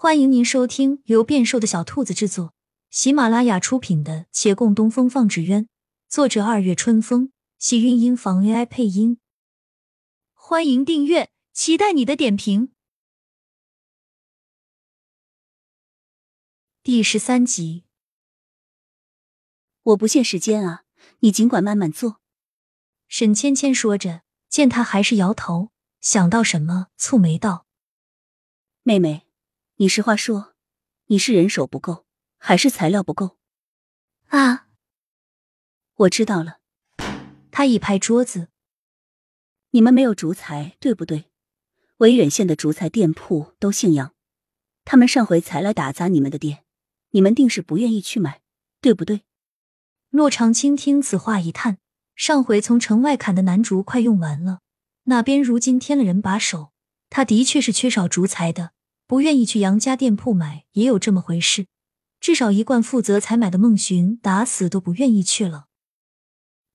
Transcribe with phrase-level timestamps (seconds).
[0.00, 2.54] 欢迎您收听由变瘦的小兔子制作、
[2.88, 5.64] 喜马拉雅出品的《且共东风放纸鸢》，
[6.08, 9.18] 作者二月春风，喜韵音房 AI 配音。
[10.34, 12.72] 欢迎订阅，期待你的点评。
[16.84, 17.82] 第十三集，
[19.82, 20.84] 我不限时间啊，
[21.18, 22.20] 你尽管慢慢做。
[23.08, 27.66] 沈芊芊说着，见他还是摇头，想到什么，蹙眉道
[28.84, 29.24] ：“妹妹。”
[29.80, 30.54] 你实话说，
[31.06, 32.04] 你是人手不够，
[32.36, 33.38] 还是材料不够？
[34.26, 34.66] 啊！
[35.94, 36.58] 我知道了。
[37.52, 38.48] 他一拍桌子
[39.70, 41.30] ：“你们没有竹材，对不对？
[41.98, 44.12] 维远县的竹材店铺都姓杨，
[44.84, 46.64] 他们上回才来打砸你们的店，
[47.10, 48.40] 你们定是不愿意去买，
[48.80, 49.22] 对不对？”
[50.10, 51.78] 骆长青听此话一叹：
[52.16, 54.58] 上回从城外砍的楠竹快用完了，
[55.04, 56.72] 那边如今添了人把守，
[57.08, 58.72] 他的确是缺少竹材的。
[59.08, 61.66] 不愿意去杨家店铺买，也有这么回事。
[62.20, 65.68] 至少一贯负责采买的孟寻，打死都不愿意去了。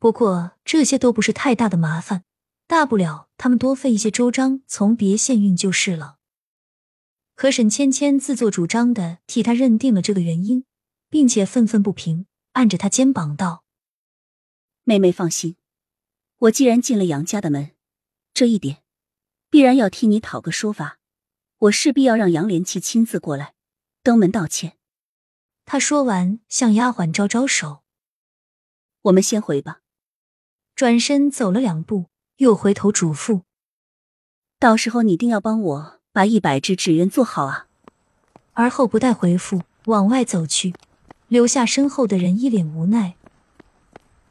[0.00, 2.24] 不过这些都不是太大的麻烦，
[2.66, 6.16] 大不了他们多费一些周章，从别县运就是了。
[7.36, 10.64] 可沈芊芊自作主张的替他认定了这个原因，
[11.08, 13.62] 并且愤愤不平，按着他肩膀道
[14.82, 15.54] ：“妹妹放心，
[16.38, 17.70] 我既然进了杨家的门，
[18.34, 18.78] 这一点
[19.48, 20.98] 必然要替你讨个说法。”
[21.58, 23.54] 我势必要让杨连奇亲自过来
[24.02, 24.76] 登门道歉。
[25.64, 27.82] 他说完，向丫鬟招招手
[29.02, 29.80] ：“我们先回吧。”
[30.76, 33.42] 转身走了两步，又回头嘱咐
[34.60, 37.66] ：“到时候你定要帮我把一百只纸鸢做好啊！”
[38.52, 40.74] 而后不待回复，往外走去，
[41.28, 43.16] 留下身后的人一脸无奈。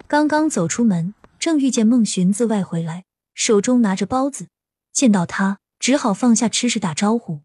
[0.07, 4.47] 刚刚走出门，正遇见孟寻自外回来，手中拿着包子，
[4.93, 5.59] 见到他。
[5.85, 7.43] 只好放下吃食打招呼：“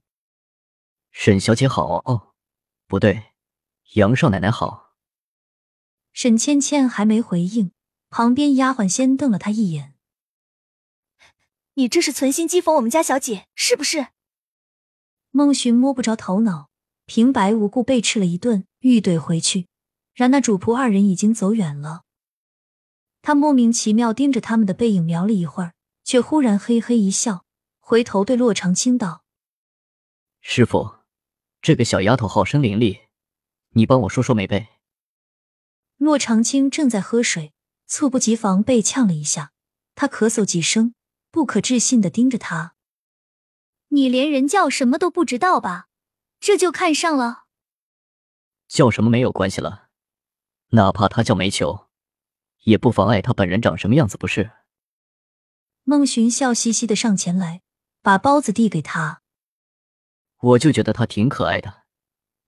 [1.13, 2.33] 沈小姐好哦，
[2.87, 3.35] 不对，
[3.97, 4.95] 杨少奶奶好。”
[6.15, 7.73] 沈芊芊还没回应，
[8.09, 9.95] 旁边丫鬟先瞪了她一眼
[11.77, 14.07] ：“你这是存心讥讽我们家小姐是不是？”
[15.33, 16.71] 孟寻摸不着头脑，
[17.05, 19.67] 平白无故被斥了一顿，欲怼回去，
[20.15, 22.05] 然那主仆二人已经走远了。
[23.21, 27.45] 他莫名其妙盯着他们的背影瞄了一会儿，却忽然嘿嘿一笑。
[27.91, 29.25] 回头对洛长青道
[30.41, 30.99] ：“师傅，
[31.61, 33.09] 这个小丫头好生伶俐，
[33.71, 34.69] 你帮我说说没背。”
[35.99, 37.53] 洛长青正在喝水，
[37.89, 39.51] 猝不及防被呛了一下，
[39.97, 40.95] 他咳嗽几声，
[41.33, 42.77] 不可置信的盯着他
[43.91, 45.89] ：“你连人叫什么都不知道吧？
[46.39, 47.47] 这就看上了？
[48.69, 49.89] 叫什么没有关系了，
[50.69, 51.89] 哪怕他叫煤球，
[52.61, 54.53] 也不妨碍他本人长什么样子，不是？”
[55.83, 57.63] 孟寻笑嘻嘻的上前来。
[58.03, 59.21] 把包子递给他，
[60.39, 61.83] 我就觉得他挺可爱的。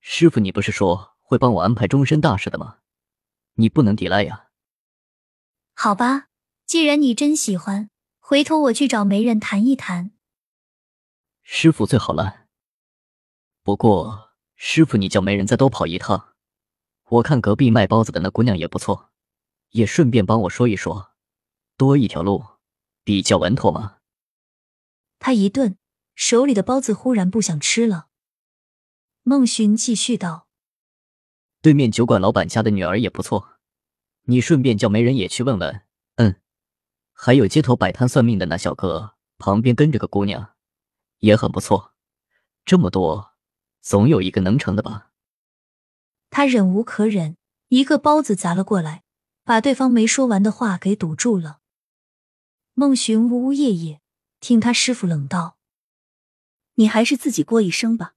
[0.01, 2.79] 师傅，你不是说会帮我安排终身大事的吗？
[3.55, 4.49] 你不能抵赖呀。
[5.75, 6.29] 好吧，
[6.65, 10.13] 既然你真喜欢，回头我去找媒人谈一谈。
[11.43, 12.47] 师傅最好了。
[13.63, 16.35] 不过，师傅你叫媒人再多跑一趟，
[17.09, 19.11] 我看隔壁卖包子的那姑娘也不错，
[19.71, 21.13] 也顺便帮我说一说，
[21.77, 22.43] 多一条路，
[23.05, 23.99] 比较稳妥嘛。
[25.25, 25.79] 他一顿，
[26.17, 28.09] 手里的包子忽然不想吃了。
[29.23, 30.49] 孟寻继续道
[31.63, 33.51] ：“对面酒馆老板家的女儿也不错，
[34.23, 35.83] 你顺便叫媒人也去问问。
[36.17, 36.41] 嗯，
[37.13, 40.57] 还有街头摆摊算命的那小哥，旁边跟着个姑娘，
[41.19, 41.95] 也很不错。
[42.65, 43.35] 这么多，
[43.81, 45.13] 总有一个能成的吧？”
[46.31, 47.37] 他忍无可忍，
[47.69, 49.05] 一个包子砸了过来，
[49.45, 51.61] 把对方没说完的话给堵住了。
[52.75, 54.02] 孟寻呜呜咽咽。
[54.43, 55.57] 听他师傅冷道
[56.75, 58.15] ：“你还是自己过一生吧。”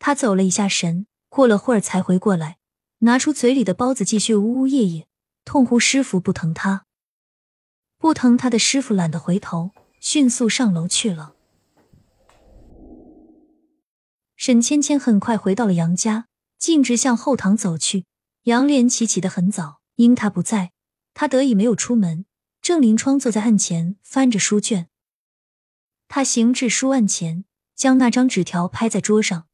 [0.00, 2.56] 他走了一下神，过了会儿才回过来，
[3.00, 5.06] 拿出嘴里的包子，继续呜呜咽咽，
[5.44, 6.86] 痛呼师傅不疼他，
[7.98, 11.34] 不疼他的师傅懒得回头，迅速上楼去了。
[14.36, 16.28] 沈芊芊很快回到了杨家，
[16.58, 18.06] 径直向后堂走去。
[18.44, 20.72] 杨莲起起得很早，因他不在，
[21.12, 22.24] 他得以没有出门。
[22.62, 24.88] 郑林窗坐在案前翻着书卷。
[26.08, 27.44] 他行至书案前，
[27.74, 29.48] 将那张纸条拍在桌上。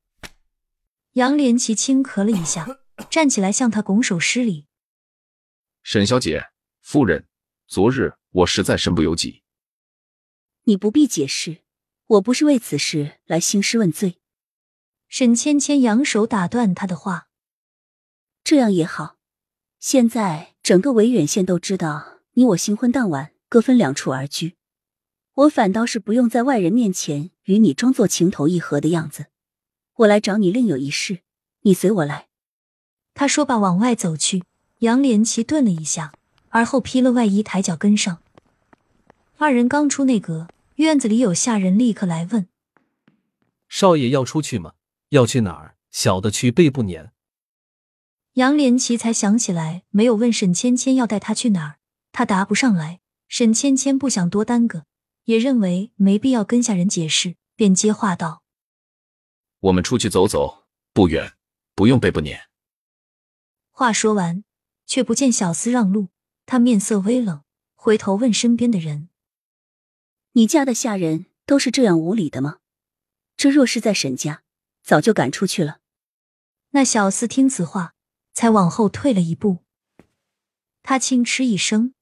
[1.12, 2.66] 杨连奇轻咳了一下，
[3.10, 4.66] 站起来向他拱手施礼
[5.82, 6.50] ：“沈小姐，
[6.80, 7.26] 夫人，
[7.66, 9.42] 昨日我实在身不由己。”
[10.64, 11.62] 你不必解释，
[12.06, 14.20] 我不是为此事来兴师问罪。
[15.08, 17.28] 沈芊芊扬手打断他的话
[18.44, 19.18] ：“这样也好，
[19.78, 24.56] 现在整个维远县都知道你我新婚当晚各分两处而居。”
[25.34, 29.26] 我反倒是不用在外人面前与你装作情投意合的样子，
[29.96, 31.20] 我来找你另有一事，
[31.62, 32.28] 你随我来。
[33.14, 34.44] 他说罢往外走去。
[34.78, 36.12] 杨连奇顿了一下，
[36.48, 38.20] 而后披了外衣，抬脚跟上。
[39.36, 42.48] 二人刚出内阁，院子里有下人立刻来问
[43.70, 44.72] ：“少爷要出去吗？
[45.10, 45.76] 要去哪儿？
[45.92, 47.12] 小的去备不撵。”
[48.34, 51.76] 杨连奇才想起来没有问沈芊芊要带他去哪儿，
[52.10, 52.98] 他答不上来。
[53.28, 54.84] 沈芊芊不想多耽搁，
[55.24, 58.42] 也认为没必要跟下人解释，便接话道
[59.60, 61.34] ：“我们出去走走，不远，
[61.74, 62.48] 不用被不撵。”
[63.70, 64.44] 话说完。
[64.84, 66.08] 却不见小厮让路，
[66.44, 69.08] 他面色微冷，回头问身边的人
[70.32, 72.58] ：“你家的下人都是这样无礼的吗？
[73.34, 74.42] 这若是在沈家，
[74.82, 75.78] 早就赶出去了。”
[76.72, 77.94] 那小厮听此话，
[78.34, 79.64] 才往后退了一步。
[80.82, 81.94] 他轻嗤一声：“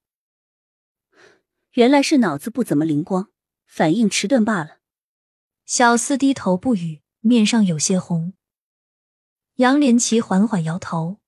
[1.71, 3.29] 原来是脑子不怎么灵光，
[3.65, 4.79] 反应迟钝罢了。”
[5.65, 8.33] 小厮低头不语，面上有些红。
[9.55, 11.21] 杨连奇缓缓摇头。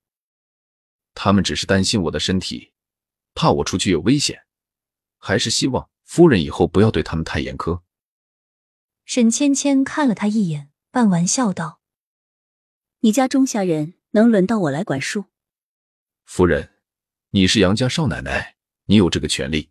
[1.14, 2.72] 他们只是担心我的身体，
[3.34, 4.44] 怕我出去有危险，
[5.18, 7.82] 还是希望夫人以后不要对他们太严苛。
[9.04, 11.80] 沈芊芊看了他一眼，半玩笑道
[13.00, 15.26] ：“你家中下人能轮到我来管束？”
[16.24, 16.74] 夫人，
[17.30, 18.56] 你是杨家少奶奶，
[18.86, 19.70] 你有这个权利。